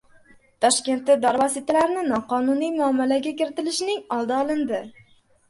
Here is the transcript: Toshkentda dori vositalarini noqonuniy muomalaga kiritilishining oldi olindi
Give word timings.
Toshkentda 0.63 1.17
dori 1.25 1.39
vositalarini 1.41 2.05
noqonuniy 2.07 2.73
muomalaga 2.79 3.35
kiritilishining 3.43 4.03
oldi 4.19 4.39
olindi 4.41 4.83